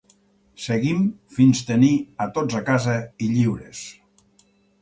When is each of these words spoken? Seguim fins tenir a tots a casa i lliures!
Seguim 0.67 1.03
fins 1.35 1.61
tenir 1.69 1.91
a 2.25 2.27
tots 2.39 2.57
a 2.61 2.65
casa 2.71 2.97
i 3.27 3.31
lliures! 3.37 3.87